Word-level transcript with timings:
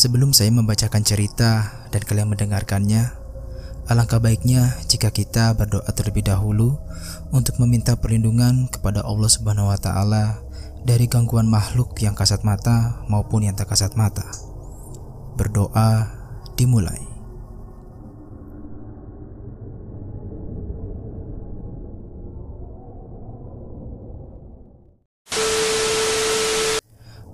Sebelum 0.00 0.32
saya 0.32 0.48
membacakan 0.48 1.04
cerita 1.04 1.84
dan 1.92 2.00
kalian 2.00 2.32
mendengarkannya, 2.32 3.12
alangkah 3.84 4.16
baiknya 4.16 4.72
jika 4.88 5.12
kita 5.12 5.52
berdoa 5.52 5.92
terlebih 5.92 6.24
dahulu 6.24 6.80
untuk 7.36 7.60
meminta 7.60 7.92
perlindungan 8.00 8.72
kepada 8.72 9.04
Allah 9.04 9.28
Subhanahu 9.28 9.68
wa 9.68 9.76
taala 9.76 10.40
dari 10.88 11.04
gangguan 11.04 11.52
makhluk 11.52 12.00
yang 12.00 12.16
kasat 12.16 12.48
mata 12.48 13.04
maupun 13.12 13.44
yang 13.44 13.52
tak 13.52 13.76
kasat 13.76 13.92
mata. 13.92 14.24
Berdoa 15.36 16.08
dimulai. 16.56 17.04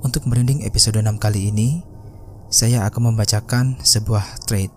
Untuk 0.03 0.27
merinding 0.27 0.67
episode 0.67 0.99
6 0.99 1.15
kali 1.23 1.55
ini, 1.55 1.95
saya 2.47 2.87
akan 2.87 3.13
membacakan 3.13 3.81
sebuah 3.83 4.47
thread 4.47 4.71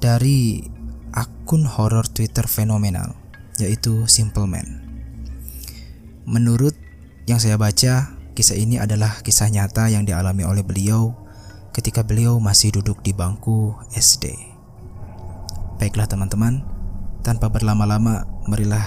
dari 0.00 0.64
akun 1.16 1.64
horor 1.66 2.06
Twitter 2.08 2.44
fenomenal 2.44 3.16
yaitu 3.60 4.08
Simple 4.08 4.48
Man. 4.48 4.84
Menurut 6.24 6.72
yang 7.28 7.40
saya 7.40 7.60
baca, 7.60 8.16
kisah 8.32 8.56
ini 8.56 8.80
adalah 8.80 9.20
kisah 9.20 9.52
nyata 9.52 9.92
yang 9.92 10.08
dialami 10.08 10.44
oleh 10.48 10.64
beliau 10.64 11.12
ketika 11.76 12.02
beliau 12.02 12.40
masih 12.40 12.72
duduk 12.74 13.04
di 13.04 13.12
bangku 13.12 13.76
SD. 13.92 14.32
Baiklah 15.76 16.08
teman-teman, 16.08 16.64
tanpa 17.20 17.52
berlama-lama 17.52 18.24
marilah 18.48 18.84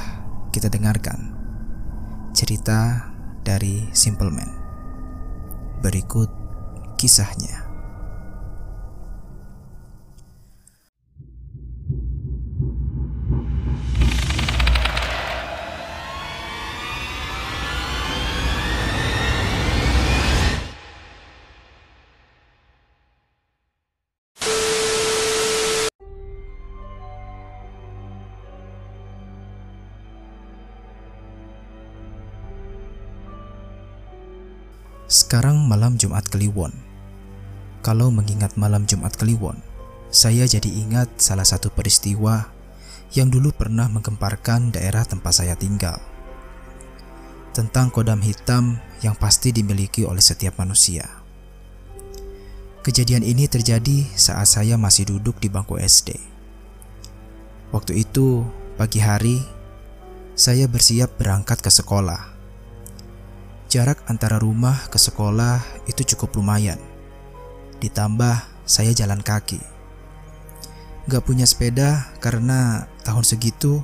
kita 0.54 0.70
dengarkan 0.70 1.34
cerita 2.34 3.10
dari 3.46 3.86
Simple 3.94 4.34
Man. 4.34 4.50
Berikut 5.86 6.30
kisahnya. 6.98 7.63
Sekarang 35.12 35.68
malam 35.68 36.00
Jumat 36.00 36.24
Kliwon. 36.32 36.72
Kalau 37.84 38.08
mengingat 38.08 38.56
malam 38.56 38.88
Jumat 38.88 39.20
Kliwon, 39.20 39.60
saya 40.08 40.48
jadi 40.48 40.72
ingat 40.72 41.20
salah 41.20 41.44
satu 41.44 41.68
peristiwa 41.68 42.48
yang 43.12 43.28
dulu 43.28 43.52
pernah 43.52 43.92
menggemparkan 43.92 44.72
daerah 44.72 45.04
tempat 45.04 45.44
saya 45.44 45.60
tinggal. 45.60 46.00
Tentang 47.52 47.92
kodam 47.92 48.24
hitam 48.24 48.80
yang 49.04 49.14
pasti 49.20 49.52
dimiliki 49.52 50.08
oleh 50.08 50.24
setiap 50.24 50.56
manusia. 50.58 51.06
Kejadian 52.82 53.28
ini 53.28 53.52
terjadi 53.52 54.08
saat 54.16 54.48
saya 54.48 54.80
masih 54.80 55.12
duduk 55.12 55.38
di 55.44 55.52
bangku 55.52 55.76
SD. 55.84 56.16
Waktu 57.76 58.08
itu, 58.08 58.48
pagi 58.80 59.04
hari, 59.04 59.44
saya 60.34 60.66
bersiap 60.66 61.20
berangkat 61.20 61.60
ke 61.60 61.70
sekolah. 61.70 62.33
Jarak 63.74 64.06
antara 64.06 64.38
rumah 64.38 64.86
ke 64.94 65.02
sekolah 65.02 65.58
itu 65.90 66.14
cukup 66.14 66.38
lumayan. 66.38 66.78
Ditambah 67.82 68.70
saya 68.70 68.94
jalan 68.94 69.18
kaki. 69.18 69.58
Gak 71.10 71.26
punya 71.26 71.50
sepeda 71.50 72.14
karena 72.22 72.86
tahun 73.02 73.26
segitu 73.26 73.82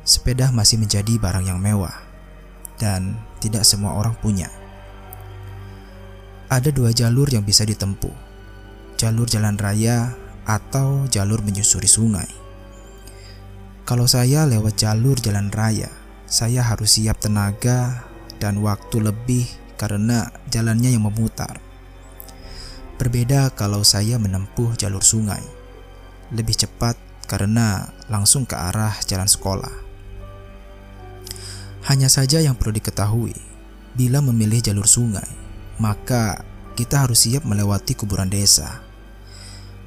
sepeda 0.00 0.48
masih 0.48 0.80
menjadi 0.80 1.20
barang 1.20 1.44
yang 1.44 1.60
mewah 1.60 1.92
dan 2.80 3.20
tidak 3.44 3.68
semua 3.68 4.00
orang 4.00 4.16
punya. 4.16 4.48
Ada 6.48 6.72
dua 6.72 6.96
jalur 6.96 7.28
yang 7.28 7.44
bisa 7.44 7.68
ditempuh. 7.68 8.16
Jalur 8.96 9.28
jalan 9.28 9.60
raya 9.60 10.16
atau 10.48 11.04
jalur 11.12 11.44
menyusuri 11.44 11.84
sungai. 11.84 12.32
Kalau 13.84 14.08
saya 14.08 14.48
lewat 14.48 14.80
jalur 14.80 15.20
jalan 15.20 15.52
raya, 15.52 15.92
saya 16.24 16.64
harus 16.64 16.96
siap 16.96 17.20
tenaga 17.20 18.07
dan 18.38 18.62
waktu 18.62 19.02
lebih 19.02 19.46
karena 19.78 20.30
jalannya 20.50 20.94
yang 20.94 21.06
memutar. 21.06 21.62
Berbeda 22.98 23.54
kalau 23.54 23.86
saya 23.86 24.18
menempuh 24.18 24.74
jalur 24.74 25.06
sungai. 25.06 25.42
Lebih 26.34 26.66
cepat 26.66 26.98
karena 27.30 27.94
langsung 28.10 28.42
ke 28.42 28.58
arah 28.58 28.98
jalan 29.06 29.30
sekolah. 29.30 29.70
Hanya 31.86 32.10
saja 32.10 32.42
yang 32.42 32.58
perlu 32.58 32.74
diketahui, 32.74 33.32
bila 33.94 34.18
memilih 34.18 34.60
jalur 34.60 34.84
sungai, 34.84 35.24
maka 35.78 36.42
kita 36.74 37.06
harus 37.06 37.24
siap 37.24 37.46
melewati 37.46 37.94
kuburan 37.94 38.28
desa. 38.28 38.82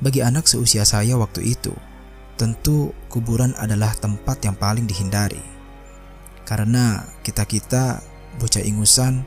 Bagi 0.02 0.24
anak 0.26 0.50
seusia 0.50 0.82
saya 0.88 1.14
waktu 1.20 1.46
itu, 1.52 1.76
tentu 2.40 2.96
kuburan 3.12 3.54
adalah 3.60 3.94
tempat 3.94 4.42
yang 4.42 4.58
paling 4.58 4.90
dihindari. 4.90 5.44
Karena 6.42 7.06
kita-kita 7.22 8.02
bocah 8.40 8.64
ingusan 8.64 9.26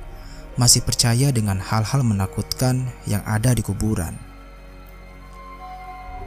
masih 0.55 0.87
percaya 0.87 1.35
dengan 1.35 1.59
hal-hal 1.59 2.07
menakutkan 2.07 2.87
yang 3.11 3.21
ada 3.27 3.51
di 3.53 3.61
kuburan. 3.61 4.15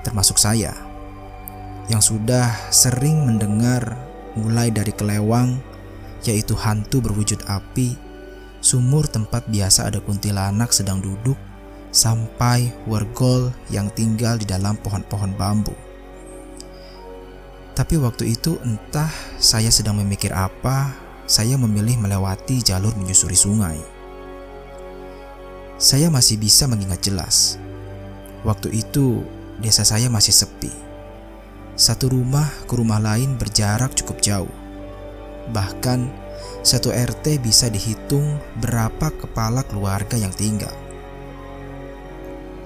Termasuk 0.03 0.35
saya 0.35 0.75
yang 1.87 2.03
sudah 2.03 2.51
sering 2.69 3.23
mendengar 3.23 3.95
mulai 4.35 4.67
dari 4.67 4.91
kelewang 4.91 5.57
yaitu 6.27 6.57
hantu 6.59 6.99
berwujud 6.99 7.39
api, 7.47 7.95
sumur 8.59 9.07
tempat 9.07 9.47
biasa 9.47 9.87
ada 9.87 10.03
kuntilanak 10.03 10.75
sedang 10.75 10.99
duduk, 10.99 11.37
sampai 11.93 12.69
wargol 12.83 13.53
yang 13.71 13.87
tinggal 13.95 14.35
di 14.35 14.43
dalam 14.43 14.75
pohon-pohon 14.81 15.31
bambu. 15.39 15.73
Tapi 17.77 17.95
waktu 18.01 18.33
itu 18.33 18.57
entah 18.65 19.09
saya 19.37 19.69
sedang 19.69 20.01
memikir 20.01 20.33
apa 20.33 21.06
saya 21.27 21.59
memilih 21.59 21.99
melewati 21.99 22.63
jalur 22.63 22.95
menyusuri 22.95 23.35
sungai. 23.35 23.75
Saya 25.75 26.07
masih 26.07 26.39
bisa 26.39 26.65
mengingat 26.65 27.03
jelas. 27.03 27.59
Waktu 28.47 28.71
itu, 28.71 29.21
desa 29.59 29.83
saya 29.83 30.07
masih 30.07 30.31
sepi. 30.31 30.71
Satu 31.77 32.09
rumah 32.09 32.47
ke 32.65 32.73
rumah 32.73 32.97
lain 32.97 33.35
berjarak 33.35 33.93
cukup 33.93 34.23
jauh. 34.23 34.55
Bahkan, 35.51 36.07
satu 36.63 36.89
RT 36.95 37.43
bisa 37.43 37.67
dihitung 37.67 38.39
berapa 38.63 39.11
kepala 39.11 39.61
keluarga 39.67 40.15
yang 40.17 40.31
tinggal. 40.33 40.73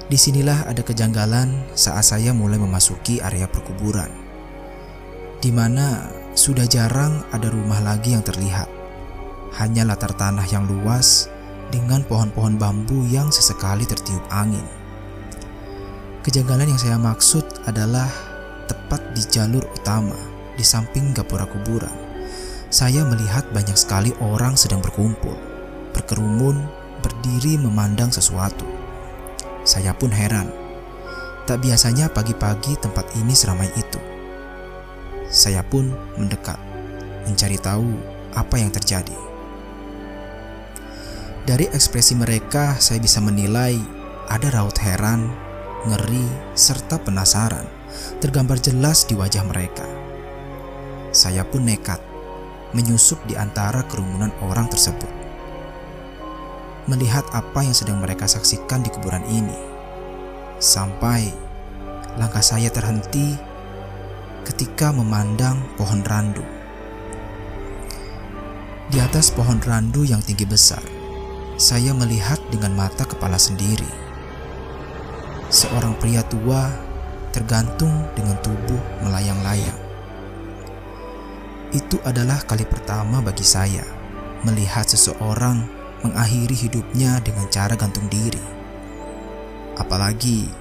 Di 0.07 0.15
sinilah 0.19 0.69
ada 0.69 0.85
kejanggalan 0.85 1.71
saat 1.73 2.03
saya 2.03 2.31
mulai 2.31 2.61
memasuki 2.61 3.23
area 3.23 3.47
perkuburan, 3.47 4.11
di 5.39 5.49
mana 5.55 6.20
sudah 6.31 6.63
jarang 6.63 7.27
ada 7.35 7.51
rumah 7.51 7.83
lagi 7.83 8.15
yang 8.15 8.23
terlihat. 8.23 8.67
Hanya 9.59 9.83
latar 9.83 10.15
tanah 10.15 10.47
yang 10.47 10.63
luas 10.63 11.27
dengan 11.71 12.03
pohon-pohon 12.07 12.55
bambu 12.55 13.03
yang 13.07 13.27
sesekali 13.31 13.83
tertiup 13.83 14.23
angin. 14.31 14.63
Kejanggalan 16.23 16.71
yang 16.71 16.79
saya 16.79 16.95
maksud 16.95 17.43
adalah 17.67 18.07
tepat 18.69 19.01
di 19.11 19.23
jalur 19.27 19.65
utama, 19.75 20.15
di 20.55 20.63
samping 20.63 21.11
gapura 21.11 21.43
kuburan. 21.49 21.91
Saya 22.71 23.03
melihat 23.03 23.43
banyak 23.51 23.75
sekali 23.75 24.15
orang 24.23 24.55
sedang 24.55 24.79
berkumpul, 24.79 25.35
berkerumun, 25.91 26.63
berdiri 27.03 27.59
memandang 27.59 28.13
sesuatu. 28.13 28.63
Saya 29.67 29.91
pun 29.91 30.13
heran. 30.13 30.47
Tak 31.43 31.59
biasanya 31.59 32.07
pagi-pagi 32.07 32.79
tempat 32.79 33.03
ini 33.19 33.35
seramai 33.35 33.67
itu. 33.75 34.10
Saya 35.31 35.63
pun 35.63 35.87
mendekat, 36.19 36.59
mencari 37.23 37.55
tahu 37.55 37.95
apa 38.35 38.55
yang 38.59 38.67
terjadi. 38.67 39.15
Dari 41.47 41.71
ekspresi 41.71 42.19
mereka, 42.19 42.75
saya 42.77 42.99
bisa 42.99 43.23
menilai 43.23 43.79
ada 44.27 44.47
raut 44.51 44.75
heran, 44.77 45.31
ngeri, 45.87 46.27
serta 46.53 46.99
penasaran 46.99 47.65
tergambar 48.19 48.59
jelas 48.59 49.03
di 49.07 49.15
wajah 49.15 49.43
mereka. 49.47 49.87
Saya 51.11 51.43
pun 51.43 51.67
nekat 51.67 51.99
menyusup 52.71 53.19
di 53.27 53.35
antara 53.35 53.83
kerumunan 53.87 54.31
orang 54.39 54.71
tersebut. 54.71 55.11
Melihat 56.87 57.27
apa 57.35 57.63
yang 57.63 57.75
sedang 57.75 57.99
mereka 57.99 58.25
saksikan 58.25 58.83
di 58.83 58.89
kuburan 58.91 59.23
ini. 59.27 59.55
Sampai 60.59 61.31
langkah 62.15 62.43
saya 62.43 62.71
terhenti 62.71 63.35
ketika 64.41 64.89
memandang 64.89 65.61
pohon 65.77 66.01
randu. 66.05 66.43
Di 68.91 68.99
atas 68.99 69.31
pohon 69.31 69.61
randu 69.63 70.03
yang 70.03 70.19
tinggi 70.19 70.43
besar, 70.43 70.83
saya 71.55 71.95
melihat 71.95 72.41
dengan 72.51 72.75
mata 72.75 73.07
kepala 73.07 73.39
sendiri. 73.39 73.87
Seorang 75.47 75.95
pria 75.95 76.25
tua 76.27 76.67
tergantung 77.31 78.11
dengan 78.17 78.35
tubuh 78.43 78.81
melayang-layang. 79.05 79.79
Itu 81.71 82.03
adalah 82.03 82.43
kali 82.43 82.67
pertama 82.67 83.23
bagi 83.23 83.47
saya 83.47 83.83
melihat 84.43 84.83
seseorang 84.89 85.63
mengakhiri 86.03 86.57
hidupnya 86.67 87.23
dengan 87.23 87.47
cara 87.47 87.79
gantung 87.79 88.09
diri. 88.11 88.41
Apalagi 89.79 90.51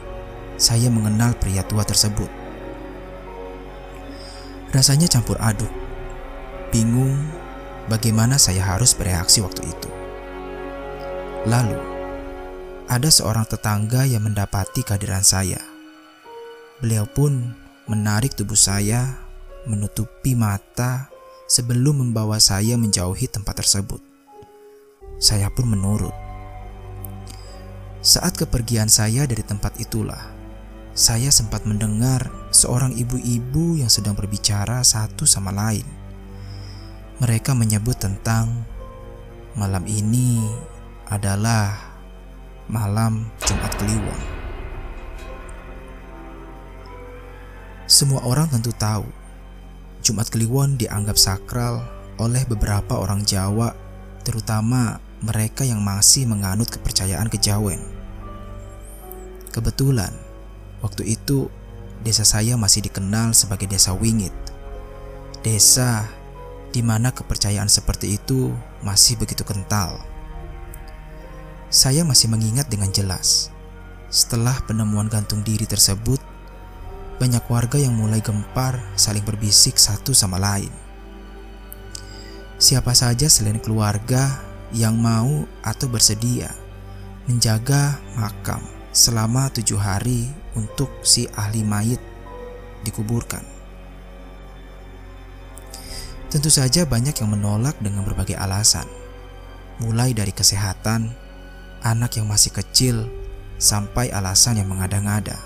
saya 0.61 0.87
mengenal 0.93 1.35
pria 1.35 1.67
tua 1.67 1.83
tersebut. 1.83 2.40
Rasanya 4.71 5.11
campur 5.11 5.35
aduk, 5.43 5.71
bingung 6.71 7.19
bagaimana 7.91 8.39
saya 8.39 8.63
harus 8.63 8.95
bereaksi 8.95 9.43
waktu 9.43 9.67
itu. 9.67 9.91
Lalu, 11.51 11.75
ada 12.87 13.11
seorang 13.11 13.51
tetangga 13.51 14.07
yang 14.07 14.23
mendapati 14.23 14.87
kehadiran 14.87 15.27
saya. 15.27 15.59
Beliau 16.79 17.03
pun 17.03 17.51
menarik 17.91 18.39
tubuh 18.39 18.55
saya, 18.55 19.19
menutupi 19.67 20.39
mata 20.39 21.11
sebelum 21.51 22.07
membawa 22.07 22.39
saya 22.39 22.79
menjauhi 22.79 23.27
tempat 23.27 23.67
tersebut. 23.67 23.99
Saya 25.19 25.51
pun 25.51 25.67
menurut. 25.67 26.15
Saat 28.01 28.39
kepergian 28.39 28.87
saya 28.87 29.27
dari 29.27 29.43
tempat 29.43 29.77
itulah, 29.83 30.30
saya 31.01 31.33
sempat 31.33 31.65
mendengar 31.65 32.29
seorang 32.53 32.93
ibu-ibu 32.93 33.81
yang 33.81 33.89
sedang 33.89 34.13
berbicara 34.13 34.85
satu 34.85 35.25
sama 35.25 35.49
lain. 35.49 35.89
Mereka 37.25 37.57
menyebut 37.57 37.97
tentang 37.97 38.69
malam 39.57 39.89
ini 39.89 40.45
adalah 41.09 41.97
malam 42.69 43.33
Jumat 43.49 43.73
Kliwon. 43.81 44.21
Semua 47.89 48.21
orang 48.29 48.53
tentu 48.53 48.69
tahu, 48.77 49.09
Jumat 50.05 50.29
Kliwon 50.29 50.77
dianggap 50.77 51.17
sakral 51.17 51.81
oleh 52.21 52.45
beberapa 52.45 53.01
orang 53.01 53.25
Jawa, 53.25 53.73
terutama 54.21 55.01
mereka 55.25 55.65
yang 55.65 55.81
masih 55.81 56.29
menganut 56.29 56.69
kepercayaan 56.69 57.33
kejawen. 57.33 57.81
Kebetulan, 59.49 60.30
waktu 60.81 61.17
itu 61.17 61.49
desa 62.05 62.25
saya 62.25 62.57
masih 62.57 62.85
dikenal 62.89 63.37
sebagai 63.37 63.69
desa 63.69 63.93
Wingit. 63.97 64.35
Desa 65.41 66.09
di 66.71 66.81
mana 66.85 67.11
kepercayaan 67.11 67.69
seperti 67.69 68.21
itu 68.21 68.53
masih 68.85 69.17
begitu 69.19 69.43
kental. 69.43 70.01
Saya 71.71 72.03
masih 72.03 72.29
mengingat 72.31 72.67
dengan 72.67 72.91
jelas. 72.91 73.49
Setelah 74.11 74.59
penemuan 74.67 75.07
gantung 75.07 75.47
diri 75.47 75.71
tersebut, 75.71 76.19
banyak 77.23 77.45
warga 77.47 77.79
yang 77.79 77.95
mulai 77.95 78.19
gempar 78.19 78.81
saling 78.99 79.23
berbisik 79.23 79.79
satu 79.79 80.11
sama 80.11 80.41
lain. 80.41 80.73
Siapa 82.61 82.91
saja 82.93 83.31
selain 83.31 83.63
keluarga 83.63 84.43
yang 84.75 84.99
mau 84.99 85.47
atau 85.63 85.87
bersedia 85.89 86.51
menjaga 87.31 87.99
makam 88.19 88.63
selama 88.91 89.47
tujuh 89.55 89.79
hari 89.79 90.27
untuk 90.55 90.91
si 91.07 91.31
ahli 91.37 91.63
mayit 91.63 92.01
dikuburkan. 92.83 93.43
Tentu 96.31 96.47
saja 96.47 96.87
banyak 96.87 97.19
yang 97.19 97.31
menolak 97.35 97.75
dengan 97.83 98.07
berbagai 98.07 98.39
alasan, 98.39 98.87
mulai 99.83 100.15
dari 100.15 100.31
kesehatan, 100.31 101.11
anak 101.83 102.23
yang 102.23 102.31
masih 102.31 102.55
kecil, 102.55 103.11
sampai 103.59 104.15
alasan 104.15 104.63
yang 104.63 104.71
mengada-ngada. 104.71 105.37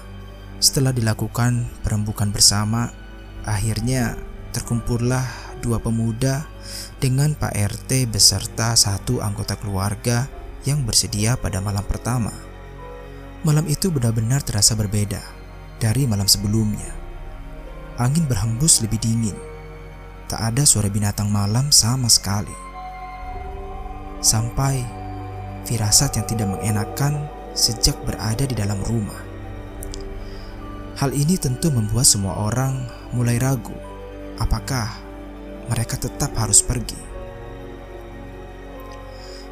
Setelah 0.60 0.92
dilakukan 0.92 1.66
perembukan 1.80 2.28
bersama, 2.28 2.92
akhirnya 3.48 4.16
terkumpullah 4.52 5.24
dua 5.64 5.80
pemuda 5.80 6.44
dengan 7.00 7.32
Pak 7.32 7.52
RT 7.52 8.12
beserta 8.12 8.76
satu 8.76 9.24
anggota 9.24 9.56
keluarga 9.56 10.28
yang 10.68 10.84
bersedia 10.84 11.40
pada 11.40 11.64
malam 11.64 11.84
pertama. 11.84 12.53
Malam 13.44 13.68
itu 13.68 13.92
benar-benar 13.92 14.40
terasa 14.40 14.72
berbeda 14.72 15.20
dari 15.76 16.08
malam 16.08 16.24
sebelumnya. 16.24 16.88
Angin 18.00 18.24
berhembus 18.24 18.80
lebih 18.80 18.96
dingin. 19.04 19.36
Tak 20.32 20.40
ada 20.40 20.64
suara 20.64 20.88
binatang 20.88 21.28
malam 21.28 21.68
sama 21.68 22.08
sekali. 22.08 22.56
Sampai 24.24 24.80
firasat 25.68 26.16
yang 26.16 26.24
tidak 26.24 26.56
mengenakan 26.56 27.28
sejak 27.52 27.92
berada 28.08 28.48
di 28.48 28.56
dalam 28.56 28.80
rumah. 28.88 29.20
Hal 30.96 31.12
ini 31.12 31.36
tentu 31.36 31.68
membuat 31.68 32.08
semua 32.08 32.48
orang 32.48 32.88
mulai 33.12 33.36
ragu 33.36 33.76
apakah 34.40 34.88
mereka 35.68 36.00
tetap 36.00 36.32
harus 36.40 36.64
pergi. 36.64 36.96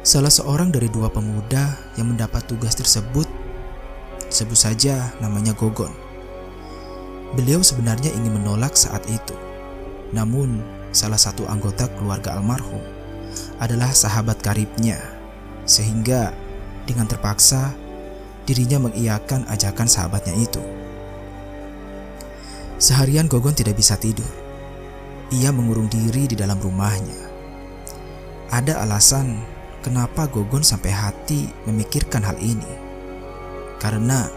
Salah 0.01 0.33
seorang 0.33 0.73
dari 0.73 0.89
dua 0.89 1.13
pemuda 1.13 1.77
yang 1.93 2.09
mendapat 2.09 2.41
tugas 2.49 2.73
tersebut 2.73 3.42
Sebut 4.33 4.57
saja 4.57 5.13
namanya 5.21 5.53
Gogon. 5.53 5.93
Beliau 7.37 7.61
sebenarnya 7.61 8.09
ingin 8.17 8.33
menolak 8.41 8.73
saat 8.73 9.05
itu. 9.05 9.37
Namun, 10.09 10.57
salah 10.89 11.21
satu 11.21 11.45
anggota 11.45 11.85
keluarga 11.93 12.33
almarhum 12.33 12.81
adalah 13.61 13.93
sahabat 13.93 14.41
karibnya, 14.41 14.97
sehingga 15.69 16.33
dengan 16.89 17.05
terpaksa 17.05 17.77
dirinya 18.49 18.89
mengiyakan 18.89 19.45
ajakan 19.53 19.85
sahabatnya 19.85 20.33
itu. 20.33 20.65
Seharian 22.81 23.29
Gogon 23.29 23.53
tidak 23.53 23.77
bisa 23.77 24.01
tidur. 24.01 24.33
Ia 25.29 25.53
mengurung 25.53 25.93
diri 25.93 26.25
di 26.25 26.33
dalam 26.33 26.57
rumahnya. 26.57 27.21
Ada 28.49 28.81
alasan 28.81 29.45
kenapa 29.85 30.25
Gogon 30.25 30.65
sampai 30.65 30.89
hati 30.89 31.45
memikirkan 31.69 32.25
hal 32.25 32.41
ini 32.41 32.82
karena 33.83 34.31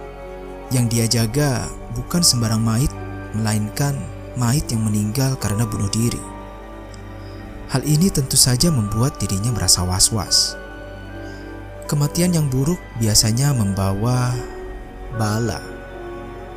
yang 0.74 0.90
dia 0.90 1.06
jaga 1.06 1.70
bukan 1.94 2.26
sembarang 2.26 2.58
mayit, 2.58 2.90
melainkan 3.38 3.94
mayit 4.34 4.66
yang 4.74 4.82
meninggal 4.82 5.38
karena 5.38 5.62
bunuh 5.62 5.86
diri. 5.94 6.18
Hal 7.70 7.86
ini 7.86 8.10
tentu 8.10 8.34
saja 8.34 8.74
membuat 8.74 9.22
dirinya 9.22 9.54
merasa 9.54 9.86
was-was. 9.86 10.58
Kematian 11.86 12.34
yang 12.34 12.50
buruk 12.50 12.82
biasanya 12.98 13.54
membawa 13.54 14.34
bala 15.14 15.62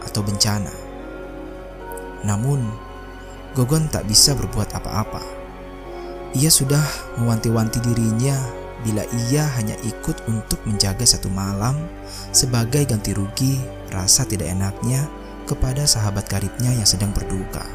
atau 0.01 0.25
bencana. 0.25 0.73
Namun, 2.25 2.65
Gogon 3.53 3.89
tak 3.89 4.05
bisa 4.09 4.33
berbuat 4.33 4.73
apa-apa. 4.73 5.21
Ia 6.37 6.49
sudah 6.53 6.81
mewanti-wanti 7.17 7.81
dirinya 7.81 8.37
bila 8.83 9.03
ia 9.27 9.43
hanya 9.59 9.75
ikut 9.83 10.23
untuk 10.31 10.63
menjaga 10.63 11.03
satu 11.03 11.27
malam 11.27 11.75
sebagai 12.31 12.87
ganti 12.87 13.11
rugi 13.11 13.59
rasa 13.91 14.23
tidak 14.23 14.47
enaknya 14.47 15.03
kepada 15.43 15.83
sahabat 15.83 16.29
karibnya 16.29 16.71
yang 16.71 16.87
sedang 16.87 17.11
berduka. 17.11 17.65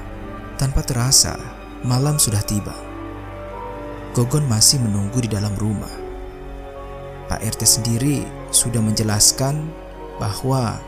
Tanpa 0.57 0.81
terasa, 0.87 1.37
malam 1.85 2.17
sudah 2.17 2.41
tiba. 2.47 2.73
Gogon 4.15 4.47
masih 4.47 4.79
menunggu 4.79 5.21
di 5.21 5.29
dalam 5.29 5.53
rumah. 5.59 5.91
Pak 7.27 7.43
RT 7.43 7.63
sendiri 7.67 8.23
sudah 8.55 8.79
menjelaskan 8.79 9.59
bahwa 10.23 10.79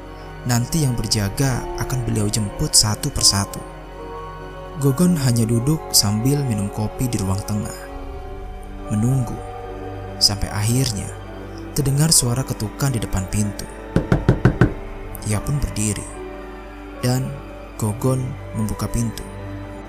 nanti 0.47 0.87
yang 0.87 0.95
berjaga 0.95 1.67
akan 1.83 2.07
beliau 2.07 2.31
jemput 2.31 2.71
satu 2.73 3.11
persatu. 3.11 3.59
Gogon 4.79 5.19
hanya 5.19 5.43
duduk 5.43 5.83
sambil 5.91 6.39
minum 6.47 6.71
kopi 6.71 7.11
di 7.11 7.19
ruang 7.19 7.41
tengah, 7.49 7.81
menunggu 8.93 9.56
Sampai 10.17 10.49
akhirnya 10.49 11.09
terdengar 11.77 12.09
suara 12.09 12.41
ketukan 12.41 12.97
di 12.97 13.01
depan 13.01 13.29
pintu. 13.29 13.69
Ia 15.29 15.43
pun 15.43 15.61
berdiri 15.61 16.07
dan 17.05 17.29
Gogon 17.77 18.25
membuka 18.57 18.89
pintu. 18.89 19.21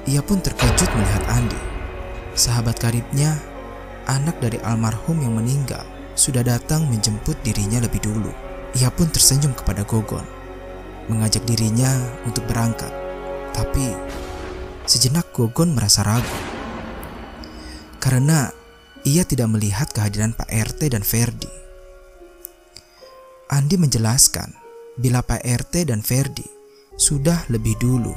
Ia 0.08 0.20
pun 0.20 0.44
terkejut 0.44 0.92
melihat 0.92 1.24
Andi, 1.32 1.60
sahabat 2.36 2.76
karibnya, 2.80 3.40
anak 4.08 4.40
dari 4.44 4.60
almarhum 4.64 5.20
yang 5.24 5.40
meninggal 5.40 5.84
sudah 6.18 6.44
datang 6.44 6.84
menjemput 6.90 7.40
dirinya 7.46 7.80
lebih 7.80 8.04
dulu. 8.04 8.32
Ia 8.76 8.92
pun 8.92 9.08
tersenyum 9.08 9.56
kepada 9.56 9.88
Gogon, 9.88 10.26
mengajak 11.08 11.48
dirinya 11.48 11.92
untuk 12.28 12.44
berangkat. 12.50 12.92
Tapi 13.56 13.96
sejenak 14.84 15.32
Gogon 15.32 15.72
merasa 15.72 16.04
ragu. 16.04 16.38
Karena 18.04 18.52
ia 19.08 19.24
tidak 19.24 19.48
melihat 19.56 19.88
kehadiran 19.96 20.36
Pak 20.36 20.52
RT 20.52 20.92
dan 20.92 21.04
Ferdi. 21.08 21.48
Andi 23.48 23.80
menjelaskan 23.80 24.52
bila 25.00 25.24
Pak 25.24 25.48
RT 25.48 25.88
dan 25.88 26.04
Ferdi 26.04 26.44
sudah 27.00 27.48
lebih 27.48 27.80
dulu 27.80 28.12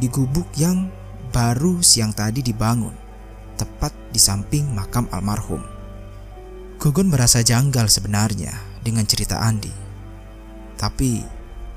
di 0.00 0.08
gubuk 0.08 0.48
yang 0.56 0.88
baru 1.28 1.84
siang 1.84 2.16
tadi 2.16 2.40
dibangun, 2.40 2.96
tepat 3.60 3.92
di 4.08 4.16
samping 4.16 4.72
makam 4.72 5.04
almarhum. 5.12 5.60
Gogon 6.80 7.12
merasa 7.12 7.44
janggal 7.44 7.92
sebenarnya 7.92 8.56
dengan 8.80 9.04
cerita 9.04 9.44
Andi. 9.44 9.68
Tapi 10.80 11.20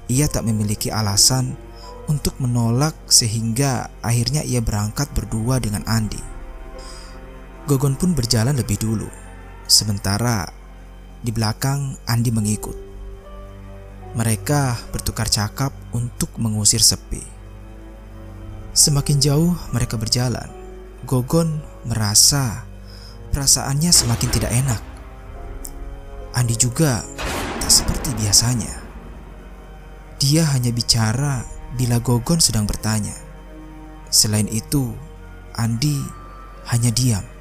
ia 0.08 0.32
tak 0.32 0.48
memiliki 0.48 0.88
alasan 0.88 1.60
untuk 2.08 2.40
menolak 2.40 2.96
sehingga 3.12 3.92
akhirnya 4.00 4.48
ia 4.48 4.64
berangkat 4.64 5.12
berdua 5.12 5.60
dengan 5.60 5.84
Andi. 5.84 6.33
Gogon 7.64 7.96
pun 7.96 8.12
berjalan 8.12 8.60
lebih 8.60 8.76
dulu, 8.76 9.08
sementara 9.72 10.52
di 11.24 11.32
belakang 11.32 11.96
Andi 12.04 12.28
mengikut. 12.28 12.76
Mereka 14.20 14.92
bertukar 14.92 15.32
cakap 15.32 15.72
untuk 15.96 16.36
mengusir 16.36 16.84
sepi. 16.84 17.24
Semakin 18.76 19.18
jauh 19.24 19.56
mereka 19.72 19.96
berjalan, 19.96 20.52
Gogon 21.08 21.64
merasa 21.88 22.68
perasaannya 23.32 23.96
semakin 23.96 24.30
tidak 24.36 24.52
enak. 24.52 24.82
Andi 26.36 26.60
juga 26.60 27.00
tak 27.64 27.72
seperti 27.72 28.12
biasanya. 28.20 28.76
Dia 30.20 30.52
hanya 30.52 30.76
bicara 30.76 31.48
bila 31.80 32.04
Gogon 32.04 32.44
sedang 32.44 32.68
bertanya. 32.68 33.16
Selain 34.12 34.52
itu, 34.52 34.92
Andi 35.56 35.96
hanya 36.68 36.92
diam. 36.92 37.33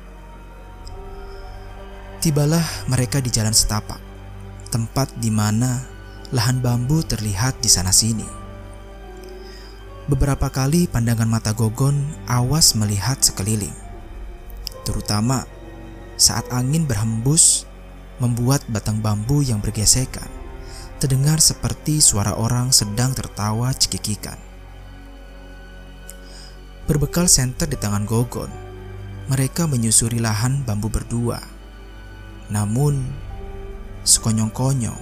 Tibalah 2.23 2.63
mereka 2.87 3.19
di 3.19 3.35
jalan 3.35 3.51
setapak, 3.51 3.99
tempat 4.71 5.11
di 5.19 5.27
mana 5.27 5.83
lahan 6.31 6.63
bambu 6.63 7.03
terlihat 7.03 7.59
di 7.59 7.67
sana-sini. 7.67 8.23
Beberapa 10.07 10.47
kali 10.47 10.87
pandangan 10.87 11.27
mata 11.27 11.51
Gogon 11.51 11.99
awas 12.31 12.79
melihat 12.79 13.19
sekeliling, 13.19 13.75
terutama 14.87 15.51
saat 16.15 16.47
angin 16.55 16.87
berhembus 16.87 17.67
membuat 18.23 18.63
batang 18.71 19.03
bambu 19.03 19.43
yang 19.43 19.59
bergesekan 19.59 20.31
terdengar 21.03 21.43
seperti 21.43 21.99
suara 21.99 22.39
orang 22.39 22.71
sedang 22.71 23.19
tertawa 23.19 23.75
cekikikan. 23.75 24.39
Berbekal 26.87 27.27
senter 27.27 27.67
di 27.67 27.75
tangan 27.75 28.07
Gogon, 28.07 28.55
mereka 29.27 29.67
menyusuri 29.67 30.23
lahan 30.23 30.63
bambu 30.63 30.87
berdua 30.87 31.62
namun, 32.53 33.01
sekonyong-konyong, 34.05 35.01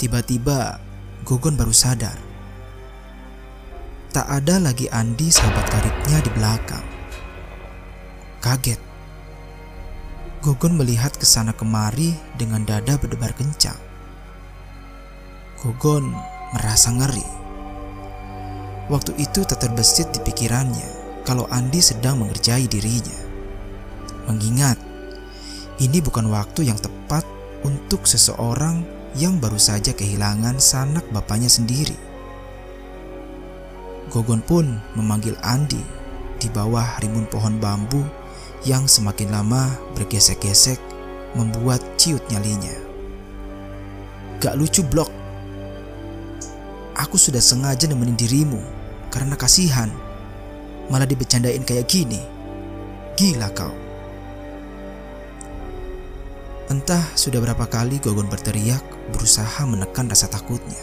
tiba-tiba 0.00 0.80
Gogon 1.20 1.52
baru 1.52 1.70
sadar. 1.70 2.16
Tak 4.10 4.24
ada 4.24 4.56
lagi 4.56 4.88
Andi 4.88 5.28
sahabat 5.28 5.68
karibnya 5.68 6.18
di 6.24 6.30
belakang. 6.32 6.86
Kaget. 8.40 8.80
Gogon 10.40 10.80
melihat 10.80 11.12
ke 11.12 11.28
sana 11.28 11.52
kemari 11.52 12.16
dengan 12.40 12.64
dada 12.64 12.96
berdebar 12.96 13.36
kencang. 13.36 13.76
Gogon 15.60 16.08
merasa 16.56 16.88
ngeri. 16.88 17.28
Waktu 18.88 19.20
itu 19.20 19.44
tak 19.44 19.60
terbesit 19.60 20.08
di 20.16 20.24
pikirannya 20.24 21.22
kalau 21.28 21.44
Andi 21.52 21.84
sedang 21.84 22.24
mengerjai 22.24 22.64
dirinya. 22.64 23.20
Mengingat 24.24 24.80
ini 25.80 26.04
bukan 26.04 26.28
waktu 26.28 26.68
yang 26.68 26.76
tepat 26.76 27.24
untuk 27.64 28.04
seseorang 28.04 28.84
yang 29.16 29.40
baru 29.40 29.56
saja 29.56 29.96
kehilangan 29.96 30.60
sanak 30.60 31.02
bapaknya 31.08 31.48
sendiri. 31.48 31.96
Gogon 34.12 34.44
pun 34.44 34.76
memanggil 34.94 35.34
Andi 35.40 35.80
di 36.36 36.48
bawah 36.52 37.00
rimbun 37.00 37.24
pohon 37.32 37.56
bambu 37.56 38.04
yang 38.68 38.84
semakin 38.84 39.32
lama 39.32 39.72
bergesek-gesek 39.96 40.76
membuat 41.32 41.80
ciut 41.96 42.20
nyalinya. 42.28 42.74
Gak 44.42 44.56
lucu 44.60 44.84
blok. 44.84 45.08
Aku 47.00 47.16
sudah 47.16 47.40
sengaja 47.40 47.88
nemenin 47.88 48.18
dirimu 48.18 48.60
karena 49.08 49.32
kasihan. 49.32 49.88
Malah 50.92 51.08
dibecandain 51.08 51.64
kayak 51.64 51.88
gini. 51.88 52.20
Gila 53.16 53.48
kau. 53.56 53.89
Entah 56.70 57.02
sudah 57.18 57.42
berapa 57.42 57.66
kali 57.66 57.98
Gogon 57.98 58.30
berteriak 58.30 59.10
berusaha 59.10 59.66
menekan 59.66 60.06
rasa 60.06 60.30
takutnya. 60.30 60.78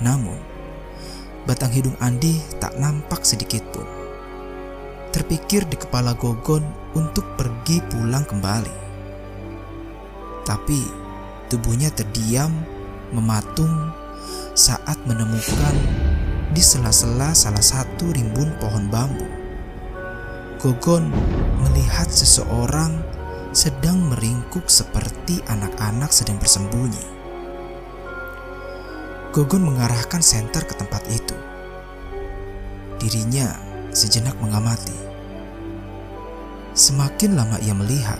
Namun, 0.00 0.40
batang 1.44 1.68
hidung 1.68 1.92
Andi 2.00 2.40
tak 2.56 2.72
nampak 2.80 3.20
sedikit 3.20 3.60
pun. 3.68 3.84
Terpikir 5.12 5.68
di 5.68 5.76
kepala 5.76 6.16
Gogon 6.16 6.64
untuk 6.96 7.36
pergi 7.36 7.84
pulang 7.84 8.24
kembali. 8.24 8.76
Tapi 10.48 10.80
tubuhnya 11.52 11.92
terdiam 11.92 12.64
mematung 13.12 13.92
saat 14.56 14.96
menemukan 15.04 15.76
di 16.56 16.64
sela-sela 16.64 17.36
salah 17.36 17.60
satu 17.60 18.08
rimbun 18.08 18.56
pohon 18.56 18.88
bambu. 18.88 19.28
Gogon 20.56 21.12
melihat 21.60 22.08
seseorang 22.08 23.03
sedang 23.54 24.10
meringkuk 24.10 24.66
seperti 24.66 25.38
anak-anak 25.46 26.10
sedang 26.10 26.42
bersembunyi. 26.42 27.06
Gogon 29.30 29.62
mengarahkan 29.62 30.18
senter 30.18 30.66
ke 30.66 30.74
tempat 30.74 31.06
itu. 31.06 31.38
Dirinya 32.98 33.54
sejenak 33.94 34.34
mengamati. 34.42 34.98
Semakin 36.74 37.38
lama 37.38 37.54
ia 37.62 37.78
melihat, 37.78 38.18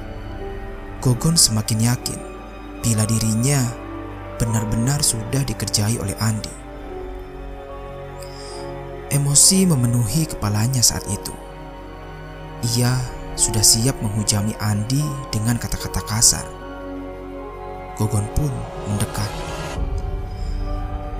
Gogon 1.02 1.34
semakin 1.34 1.82
yakin 1.82 2.20
bila 2.78 3.02
dirinya 3.02 3.58
benar-benar 4.38 5.02
sudah 5.02 5.42
dikerjai 5.42 5.98
oleh 5.98 6.14
Andi. 6.22 6.54
Emosi 9.10 9.66
memenuhi 9.66 10.30
kepalanya 10.30 10.82
saat 10.82 11.02
itu. 11.10 11.34
Ia 12.78 13.23
sudah 13.34 13.62
siap 13.62 13.98
menghujami 13.98 14.54
Andi 14.62 15.02
dengan 15.34 15.58
kata-kata 15.58 16.00
kasar. 16.06 16.46
Gogon 17.98 18.26
pun 18.34 18.50
mendekat. 18.90 19.30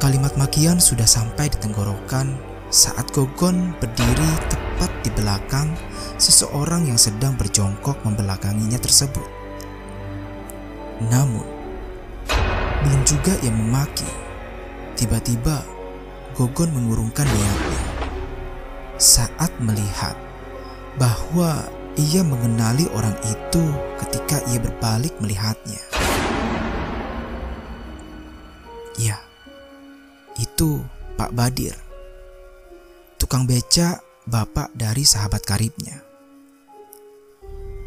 Kalimat 0.02 0.34
makian 0.34 0.82
sudah 0.82 1.06
sampai 1.06 1.50
di 1.50 1.58
tenggorokan 1.62 2.34
saat 2.70 3.06
Gogon 3.14 3.74
berdiri 3.78 4.30
tepat 4.50 4.90
di 5.06 5.10
belakang 5.14 5.70
seseorang 6.18 6.90
yang 6.90 6.98
sedang 6.98 7.38
berjongkok 7.38 8.02
membelakanginya 8.02 8.78
tersebut. 8.82 9.26
Namun, 11.06 11.46
belum 12.82 13.02
juga 13.06 13.38
ia 13.42 13.54
memaki. 13.54 14.06
Tiba-tiba, 14.98 15.62
Gogon 16.34 16.74
mengurungkan 16.74 17.26
niatnya 17.26 17.82
saat 18.98 19.50
melihat 19.58 20.14
bahwa 20.98 21.66
ia 21.94 22.26
mengenali 22.26 22.90
orang 22.90 23.14
itu 23.22 23.62
ketika 24.02 24.42
ia 24.50 24.58
berbalik 24.58 25.14
melihatnya. 25.22 25.78
Ya, 28.98 29.18
itu 30.38 30.82
Pak 31.14 31.34
Badir, 31.34 31.74
tukang 33.18 33.46
beca 33.46 34.02
bapak 34.26 34.74
dari 34.74 35.06
sahabat 35.06 35.42
karibnya. 35.46 36.02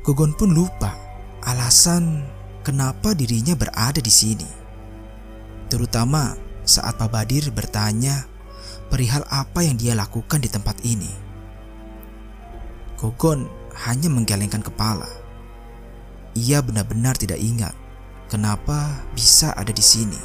Gogon 0.08 0.32
pun 0.40 0.56
lupa 0.56 0.96
alasan 1.44 2.24
kenapa 2.64 3.12
dirinya 3.12 3.60
berada 3.60 4.00
di 4.00 4.12
sini. 4.12 4.48
Terutama 5.68 6.36
saat 6.64 6.96
Pak 6.96 7.12
Badir 7.12 7.52
bertanya 7.52 8.24
perihal 8.88 9.28
apa 9.28 9.68
yang 9.68 9.76
dia 9.76 9.96
lakukan 9.96 10.40
di 10.40 10.48
tempat 10.48 10.80
ini. 10.88 11.12
Gogon 12.96 13.57
hanya 13.86 14.10
menggelengkan 14.10 14.66
kepala. 14.66 15.10
Ia 16.34 16.62
benar-benar 16.62 17.18
tidak 17.18 17.38
ingat 17.38 17.74
kenapa 18.30 19.06
bisa 19.14 19.54
ada 19.54 19.70
di 19.74 19.82
sini. 19.82 20.22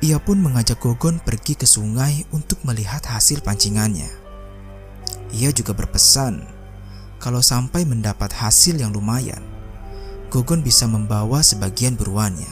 Ia 0.00 0.16
pun 0.16 0.40
mengajak 0.40 0.80
Gogon 0.80 1.20
pergi 1.20 1.60
ke 1.60 1.68
sungai 1.68 2.24
untuk 2.32 2.56
melihat 2.64 3.04
hasil 3.04 3.44
pancingannya. 3.44 4.08
Ia 5.36 5.52
juga 5.52 5.76
berpesan 5.76 6.48
kalau 7.20 7.44
sampai 7.44 7.84
mendapat 7.84 8.32
hasil 8.32 8.80
yang 8.80 8.96
lumayan, 8.96 9.44
Gogon 10.32 10.64
bisa 10.64 10.88
membawa 10.88 11.44
sebagian 11.44 12.00
buruannya. 12.00 12.48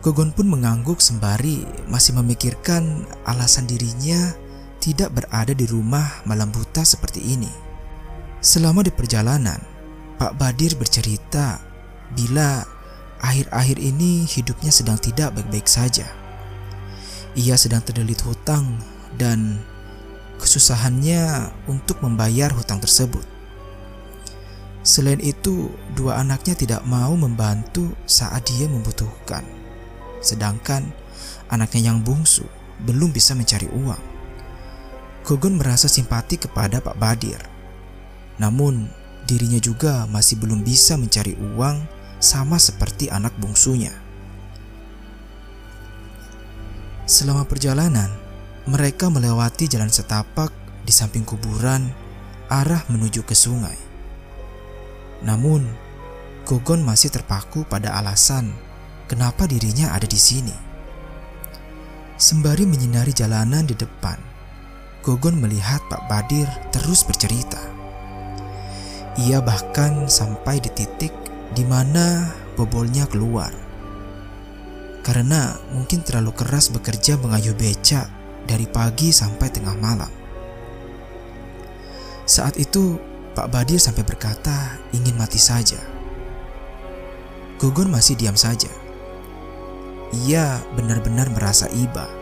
Gogon 0.00 0.32
pun 0.32 0.48
mengangguk 0.48 1.02
sembari 1.02 1.66
masih 1.92 2.16
memikirkan 2.16 3.04
alasan 3.28 3.68
dirinya 3.68 4.32
tidak 4.88 5.20
berada 5.20 5.52
di 5.52 5.68
rumah 5.68 6.24
malam 6.24 6.48
buta 6.48 6.80
seperti 6.80 7.20
ini. 7.20 7.52
Selama 8.40 8.80
di 8.80 8.88
perjalanan, 8.88 9.60
Pak 10.16 10.40
Badir 10.40 10.80
bercerita 10.80 11.60
bila 12.16 12.64
akhir-akhir 13.20 13.76
ini 13.76 14.24
hidupnya 14.24 14.72
sedang 14.72 14.96
tidak 14.96 15.36
baik-baik 15.36 15.68
saja. 15.68 16.08
Ia 17.36 17.60
sedang 17.60 17.84
terdelit 17.84 18.24
hutang 18.24 18.80
dan 19.20 19.60
kesusahannya 20.40 21.52
untuk 21.68 22.00
membayar 22.00 22.48
hutang 22.56 22.80
tersebut. 22.80 23.28
Selain 24.80 25.20
itu, 25.20 25.68
dua 25.92 26.16
anaknya 26.24 26.56
tidak 26.56 26.80
mau 26.88 27.12
membantu 27.12 27.92
saat 28.08 28.48
dia 28.48 28.64
membutuhkan. 28.64 29.44
Sedangkan 30.24 30.88
anaknya 31.52 31.92
yang 31.92 32.00
bungsu 32.00 32.48
belum 32.88 33.12
bisa 33.12 33.36
mencari 33.36 33.68
uang. 33.68 34.07
Gogon 35.28 35.60
merasa 35.60 35.92
simpati 35.92 36.40
kepada 36.40 36.80
Pak 36.80 36.96
Badir. 36.96 37.36
Namun, 38.40 38.88
dirinya 39.28 39.60
juga 39.60 40.08
masih 40.08 40.40
belum 40.40 40.64
bisa 40.64 40.96
mencari 40.96 41.36
uang 41.36 41.84
sama 42.16 42.56
seperti 42.56 43.12
anak 43.12 43.36
bungsunya. 43.36 43.92
Selama 47.04 47.44
perjalanan, 47.44 48.08
mereka 48.64 49.12
melewati 49.12 49.68
jalan 49.68 49.92
setapak 49.92 50.48
di 50.88 50.96
samping 50.96 51.28
kuburan 51.28 51.92
arah 52.48 52.88
menuju 52.88 53.20
ke 53.28 53.36
sungai. 53.36 53.76
Namun, 55.20 55.68
Gogon 56.48 56.80
masih 56.80 57.12
terpaku 57.12 57.68
pada 57.68 57.92
alasan 58.00 58.48
kenapa 59.04 59.44
dirinya 59.44 59.92
ada 59.92 60.08
di 60.08 60.16
sini. 60.16 60.56
Sembari 62.16 62.64
menyinari 62.64 63.12
jalanan 63.12 63.68
di 63.68 63.76
depan, 63.76 64.27
Gogon 65.02 65.38
melihat 65.38 65.78
Pak 65.86 66.10
Badir 66.10 66.50
terus 66.74 67.06
bercerita. 67.06 67.60
Ia 69.18 69.38
bahkan 69.42 70.10
sampai 70.10 70.58
di 70.58 70.70
titik 70.74 71.14
di 71.54 71.62
mana 71.62 72.34
bobolnya 72.58 73.06
keluar. 73.06 73.50
Karena 75.06 75.56
mungkin 75.72 76.02
terlalu 76.02 76.34
keras 76.34 76.68
bekerja 76.68 77.16
mengayuh 77.16 77.54
becak 77.54 78.10
dari 78.44 78.66
pagi 78.66 79.14
sampai 79.14 79.48
tengah 79.48 79.78
malam. 79.78 80.10
Saat 82.28 82.60
itu, 82.60 83.00
Pak 83.32 83.48
Badir 83.48 83.80
sampai 83.80 84.04
berkata 84.04 84.76
ingin 84.92 85.16
mati 85.16 85.40
saja. 85.40 85.80
Gogon 87.56 87.88
masih 87.88 88.18
diam 88.18 88.36
saja. 88.36 88.68
Ia 90.26 90.60
benar-benar 90.76 91.30
merasa 91.32 91.70
iba. 91.72 92.17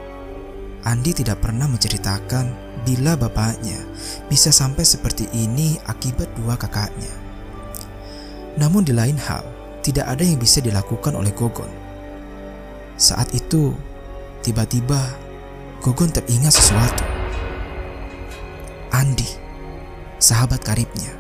Andi 0.86 1.10
tidak 1.10 1.42
pernah 1.42 1.66
menceritakan 1.66 2.54
bila 2.86 3.18
bapaknya 3.18 3.82
bisa 4.30 4.54
sampai 4.54 4.86
seperti 4.86 5.26
ini 5.34 5.74
akibat 5.82 6.30
dua 6.38 6.54
kakaknya. 6.54 7.10
Namun 8.54 8.86
di 8.86 8.94
lain 8.94 9.18
hal, 9.18 9.42
tidak 9.82 10.06
ada 10.06 10.22
yang 10.22 10.38
bisa 10.38 10.62
dilakukan 10.62 11.18
oleh 11.18 11.34
Gogon. 11.34 11.66
Saat 12.94 13.34
itu, 13.34 13.74
tiba-tiba 14.46 15.10
Gogon 15.82 16.14
teringat 16.14 16.54
sesuatu. 16.54 17.02
Andi, 18.94 19.26
sahabat 20.22 20.62
karibnya. 20.62 21.10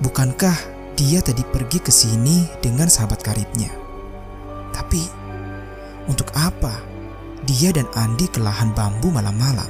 Bukankah 0.00 0.56
dia 0.96 1.20
tadi 1.20 1.44
pergi 1.44 1.84
ke 1.84 1.92
sini 1.92 2.48
dengan 2.64 2.88
sahabat 2.88 3.20
karibnya? 3.20 3.68
Tapi, 4.72 5.04
untuk 6.08 6.32
apa 6.32 6.91
dia 7.46 7.74
dan 7.74 7.86
Andi 7.94 8.30
ke 8.30 8.38
lahan 8.38 8.70
bambu 8.74 9.10
malam-malam? 9.10 9.68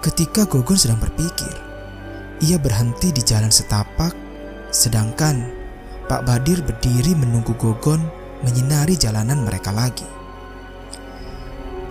Ketika 0.00 0.48
Gogon 0.48 0.80
sedang 0.80 0.96
berpikir, 0.96 1.52
ia 2.40 2.56
berhenti 2.56 3.12
di 3.12 3.20
jalan 3.20 3.52
setapak, 3.52 4.16
sedangkan 4.72 5.44
Pak 6.08 6.24
Badir 6.24 6.64
berdiri 6.64 7.12
menunggu 7.12 7.52
Gogon 7.60 8.00
menyinari 8.40 8.96
jalanan 8.96 9.44
mereka 9.44 9.68
lagi. 9.76 10.08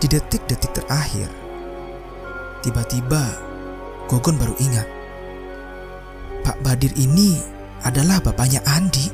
Di 0.02 0.10
detik-detik 0.10 0.74
terakhir, 0.74 1.30
tiba-tiba 2.66 3.22
Gogon 4.10 4.42
baru 4.42 4.58
ingat. 4.58 4.88
Pak 6.42 6.66
Badir 6.66 6.90
ini 6.98 7.38
adalah 7.86 8.18
bapaknya 8.18 8.66
Andi. 8.66 9.06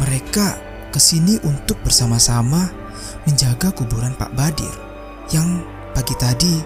Mereka 0.00 0.46
ke 0.88 1.00
sini 1.02 1.36
untuk 1.44 1.76
bersama-sama 1.84 2.77
menjaga 3.26 3.74
kuburan 3.74 4.14
Pak 4.14 4.30
Badir 4.36 4.74
yang 5.34 5.64
pagi 5.96 6.14
tadi 6.14 6.60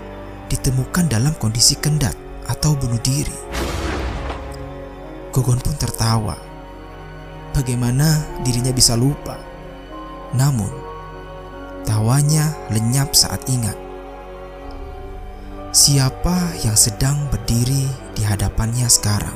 ditemukan 0.50 1.08
dalam 1.08 1.32
kondisi 1.38 1.78
kendat 1.78 2.12
atau 2.50 2.76
bunuh 2.76 3.00
diri. 3.00 3.34
Gogon 5.32 5.62
pun 5.62 5.76
tertawa. 5.80 6.36
Bagaimana 7.56 8.40
dirinya 8.44 8.72
bisa 8.72 8.96
lupa? 8.96 9.36
Namun, 10.32 10.82
Tawanya 11.82 12.54
lenyap 12.70 13.10
saat 13.10 13.42
ingat. 13.50 13.74
Siapa 15.74 16.54
yang 16.62 16.78
sedang 16.78 17.26
berdiri 17.26 17.90
di 18.14 18.22
hadapannya 18.22 18.86
sekarang? 18.86 19.34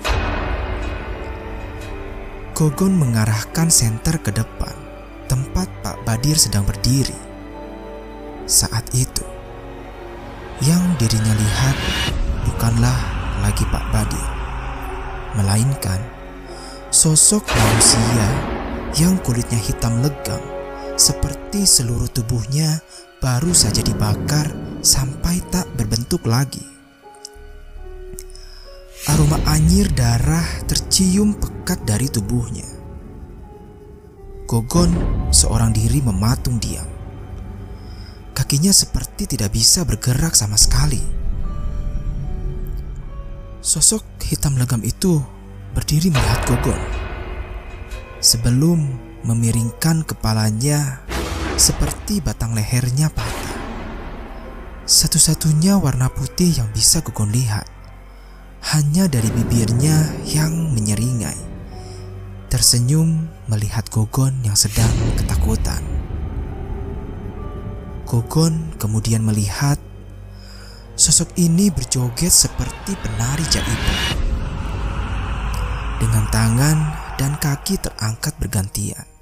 Gogon 2.55 2.95
mengarahkan 2.95 3.67
senter 3.67 4.23
ke 4.23 4.31
depan, 4.31 4.79
tempat 5.27 5.69
Pak 5.83 6.03
Badir 6.07 6.39
sedang 6.39 6.63
berdiri. 6.67 7.15
Saat 8.47 8.95
itu, 8.95 9.27
yang 10.63 10.83
dirinya 10.97 11.35
lihat 11.35 11.77
bukanlah 12.47 12.99
lagi 13.43 13.67
Pak 13.69 13.85
Badir, 13.91 14.29
melainkan 15.35 16.01
sosok 16.95 17.45
manusia 17.45 18.27
yang 18.97 19.19
kulitnya 19.21 19.59
hitam 19.61 20.01
legam 20.01 20.41
seperti 20.97 21.69
seluruh 21.69 22.09
tubuhnya 22.09 22.81
baru 23.21 23.53
saja 23.53 23.85
dibakar 23.85 24.49
sampai 24.81 25.45
tak 25.53 25.69
berbentuk 25.77 26.25
lagi. 26.25 26.65
Aroma 29.07 29.39
anyir 29.51 29.93
darah 29.93 30.47
tercium 30.67 31.37
pekat 31.37 31.85
dari 31.85 32.11
tubuhnya. 32.11 32.76
Gogon 34.47 34.95
seorang 35.35 35.75
diri 35.75 35.99
mematung 35.99 36.63
diam. 36.63 36.87
Kakinya 38.31 38.71
seperti 38.71 39.27
tidak 39.27 39.51
bisa 39.51 39.83
bergerak 39.83 40.39
sama 40.39 40.55
sekali. 40.55 41.03
Sosok 43.59 44.07
hitam 44.23 44.55
legam 44.55 44.87
itu 44.87 45.19
berdiri 45.75 46.15
melihat 46.15 46.47
Gogon. 46.47 46.79
Sebelum 48.23 48.87
memiringkan 49.27 50.07
kepalanya 50.07 51.03
seperti 51.59 52.23
batang 52.23 52.55
lehernya 52.55 53.11
patah. 53.11 53.59
Satu-satunya 54.87 55.75
warna 55.75 56.07
putih 56.07 56.55
yang 56.55 56.71
bisa 56.71 57.03
Gogon 57.03 57.35
lihat 57.35 57.67
hanya 58.71 59.11
dari 59.11 59.27
bibirnya 59.27 60.07
yang 60.31 60.71
menyeringai. 60.71 61.56
Tersenyum 62.47 63.27
melihat 63.51 63.91
Gogon 63.91 64.31
yang 64.47 64.55
sedang 64.55 64.87
ketakutan. 65.19 65.83
Gogon 68.07 68.71
kemudian 68.79 69.27
melihat 69.27 69.83
sosok 70.95 71.35
ini 71.43 71.75
berjoget 71.75 72.31
seperti 72.31 72.95
penari 73.03 73.43
jaiban. 73.51 73.99
Dengan 75.99 76.25
tangan 76.31 76.79
dan 77.19 77.35
kaki 77.35 77.83
terangkat 77.83 78.39
bergantian. 78.39 79.16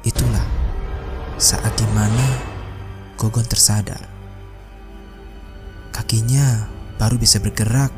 Itulah 0.00 0.48
saat 1.36 1.76
di 1.76 1.84
mana 1.92 2.40
Gogon 3.20 3.44
tersadar. 3.44 4.00
Kakinya 5.92 6.64
baru 6.96 7.20
bisa 7.20 7.36
bergerak 7.36 7.92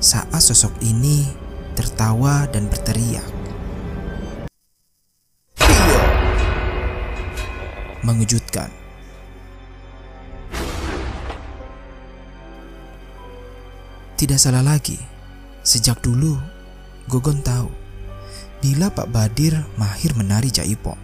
saat 0.00 0.40
sosok 0.40 0.72
ini 0.80 1.28
tertawa 1.76 2.48
dan 2.48 2.72
berteriak. 2.72 3.28
Iya. 5.60 6.00
Mengejutkan, 8.00 8.81
Tidak 14.22 14.38
salah 14.38 14.62
lagi, 14.62 14.94
sejak 15.66 15.98
dulu 15.98 16.38
Gogon 17.10 17.42
tahu 17.42 17.66
bila 18.62 18.86
Pak 18.86 19.10
Badir 19.10 19.58
mahir 19.74 20.14
menari 20.14 20.46
jaipong. 20.46 20.94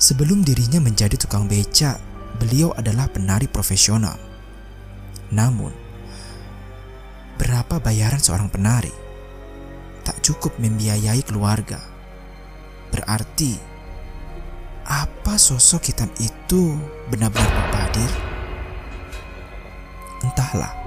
Sebelum 0.00 0.40
dirinya 0.40 0.80
menjadi 0.80 1.20
tukang 1.20 1.44
beca, 1.44 2.00
beliau 2.40 2.72
adalah 2.72 3.04
penari 3.12 3.44
profesional. 3.52 4.16
Namun, 5.28 5.76
berapa 7.36 7.76
bayaran 7.76 8.16
seorang 8.16 8.48
penari? 8.48 8.96
Tak 10.08 10.24
cukup 10.24 10.56
membiayai 10.56 11.20
keluarga. 11.20 11.84
Berarti, 12.96 13.60
apa 14.88 15.36
sosok 15.36 15.92
hitam 15.92 16.08
itu 16.16 16.80
benar-benar 17.12 17.52
Pak 17.52 17.68
Badir? 17.68 18.12
Entahlah. 20.24 20.83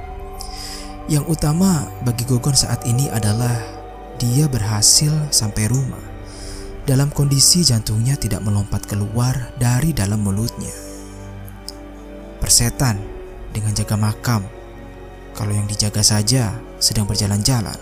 Yang 1.07 1.39
utama 1.39 1.87
bagi 2.03 2.27
Gogon 2.27 2.51
saat 2.51 2.83
ini 2.83 3.07
adalah 3.07 3.55
dia 4.19 4.43
berhasil 4.51 5.15
sampai 5.31 5.71
rumah 5.71 6.03
dalam 6.83 7.07
kondisi 7.15 7.63
jantungnya 7.63 8.19
tidak 8.19 8.43
melompat 8.43 8.83
keluar 8.83 9.55
dari 9.55 9.95
dalam 9.95 10.19
mulutnya. 10.19 10.75
Persetan 12.43 12.99
dengan 13.55 13.71
jaga 13.71 13.95
makam 13.95 14.43
kalau 15.31 15.55
yang 15.55 15.63
dijaga 15.63 16.03
saja 16.03 16.51
sedang 16.75 17.07
berjalan-jalan. 17.07 17.79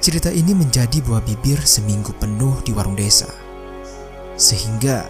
Cerita 0.00 0.32
ini 0.32 0.56
menjadi 0.56 1.04
buah 1.04 1.20
bibir 1.28 1.60
seminggu 1.60 2.16
penuh 2.16 2.56
di 2.64 2.72
warung 2.72 2.96
desa. 2.96 3.28
Sehingga 4.40 5.04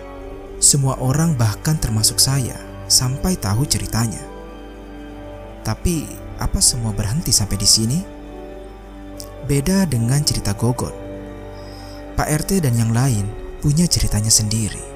semua 0.59 0.99
orang 0.99 1.39
bahkan 1.39 1.79
termasuk 1.79 2.19
saya 2.19 2.59
sampai 2.91 3.39
tahu 3.39 3.63
ceritanya. 3.71 4.38
Tapi 5.63 6.09
apa 6.39 6.59
semua 6.63 6.95
berhenti 6.97 7.35
sampai 7.35 7.59
di 7.61 7.69
sini? 7.69 7.99
Beda 9.45 9.85
dengan 9.85 10.21
cerita 10.25 10.53
Gogon. 10.57 10.95
Pak 12.17 12.29
RT 12.45 12.65
dan 12.65 12.75
yang 12.75 12.91
lain 12.91 13.29
punya 13.63 13.87
ceritanya 13.87 14.33
sendiri. 14.33 14.88